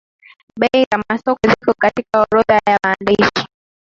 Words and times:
bei 0.59 0.83
za 0.91 0.97
masoko 1.09 1.39
ziko 1.49 1.73
katika 1.77 2.21
orodha 2.21 2.55
ya 2.69 2.79
maandishi 2.83 3.47